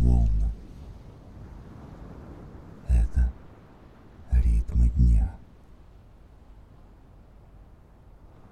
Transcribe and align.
волны. 0.00 0.50
Это 2.88 3.32
ритмы 4.32 4.88
дня. 4.90 5.34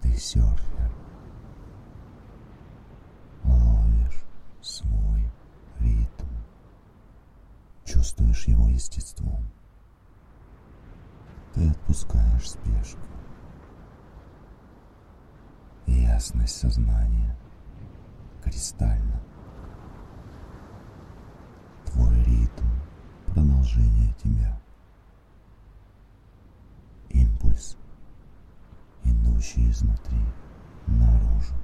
Ты 0.00 0.12
серфер. 0.16 0.92
Ловишь 3.44 4.22
свой 4.62 5.30
ритм. 5.80 6.26
Чувствуешь 7.84 8.46
его 8.46 8.68
естеством. 8.68 9.44
Ты 11.54 11.68
отпускаешь 11.70 12.50
спешку. 12.50 13.00
Ясность 15.86 16.56
сознания 16.56 17.36
кристально. 18.44 19.20
Твой 21.86 22.22
ритм— 22.24 22.66
продолжение 23.68 24.12
тебя. 24.22 24.58
Импульс, 27.10 27.76
идущий 29.04 29.70
изнутри 29.70 30.18
наружу. 30.86 31.54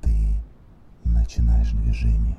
Ты 0.00 0.34
начинаешь 1.04 1.70
движение. 1.72 2.38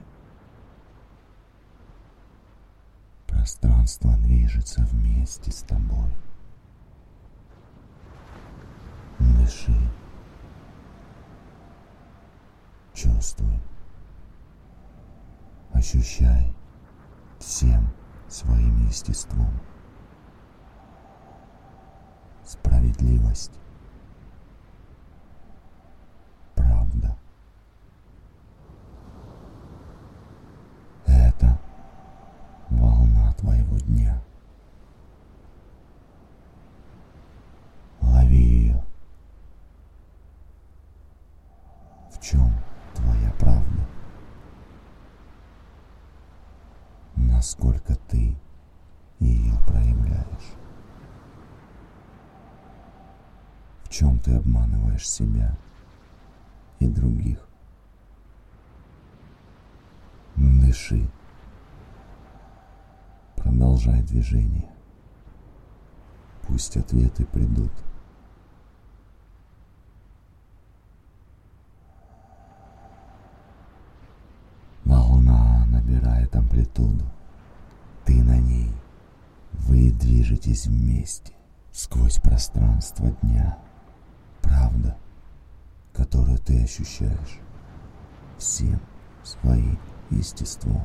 Пространство 3.27 4.15
движется 4.17 4.81
вместе 4.83 5.51
с 5.51 5.61
тобой. 5.63 6.09
Дыши. 9.19 9.75
Чувствуй. 12.93 13.59
Ощущай 15.81 16.53
всем 17.39 17.89
своим 18.27 18.85
естеством. 18.85 19.49
Справедливость. 22.45 23.59
Правда. 26.53 27.17
Это 31.07 31.59
волна 32.69 33.33
твоего 33.33 33.79
дня. 33.79 34.21
Лови 38.01 38.37
ее. 38.37 38.85
В 42.11 42.21
чем 42.21 42.53
твоя 42.93 43.33
правда? 43.39 43.71
Насколько 47.41 47.95
ты 47.95 48.37
ее 49.19 49.53
проявляешь? 49.65 50.53
В 53.83 53.89
чем 53.89 54.19
ты 54.19 54.35
обманываешь 54.35 55.09
себя 55.09 55.57
и 56.77 56.87
других? 56.87 57.39
Дыши. 60.35 61.09
Продолжай 63.35 64.03
движение. 64.03 64.69
Пусть 66.43 66.77
ответы 66.77 67.25
придут. 67.25 67.71
Волна 74.85 75.65
набирает 75.65 76.35
амплитуду. 76.35 77.03
Ты 78.11 78.21
на 78.23 78.37
ней. 78.37 78.69
Вы 79.53 79.89
движетесь 79.89 80.67
вместе 80.67 81.31
сквозь 81.71 82.17
пространство 82.17 83.09
дня. 83.21 83.57
Правда, 84.41 84.97
которую 85.93 86.37
ты 86.37 86.61
ощущаешь 86.61 87.39
всем 88.37 88.81
своим 89.23 89.79
естеством. 90.09 90.83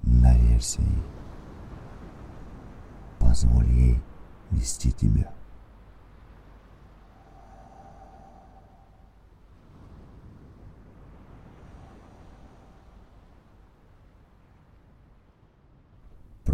Доверься 0.00 0.80
ей. 0.80 1.02
Позволь 3.18 3.68
ей 3.72 4.02
вести 4.50 4.90
тебя. 4.90 5.30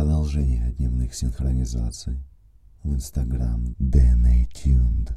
Продолжение 0.08 0.72
дневных 0.72 1.14
синхронизаций 1.14 2.18
в 2.82 2.94
Instagram 2.94 3.76
DNA 3.78 4.48
Tuned. 4.54 5.14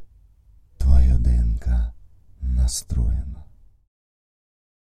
Твое 0.78 1.18
ДНК 1.18 1.94
настроено. 2.42 3.41